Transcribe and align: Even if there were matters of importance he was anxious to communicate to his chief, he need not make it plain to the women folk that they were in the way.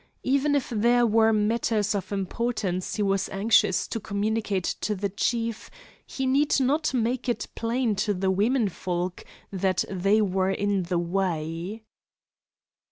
Even 0.23 0.55
if 0.55 0.69
there 0.71 1.05
were 1.05 1.31
matters 1.31 1.93
of 1.93 2.11
importance 2.11 2.95
he 2.95 3.03
was 3.03 3.29
anxious 3.29 3.87
to 3.87 3.99
communicate 3.99 4.63
to 4.63 4.95
his 4.95 5.11
chief, 5.15 5.69
he 6.07 6.25
need 6.25 6.59
not 6.59 6.91
make 6.91 7.29
it 7.29 7.45
plain 7.53 7.93
to 7.95 8.11
the 8.15 8.31
women 8.31 8.67
folk 8.67 9.23
that 9.51 9.85
they 9.91 10.19
were 10.19 10.49
in 10.49 10.81
the 10.81 10.97
way. 10.97 11.83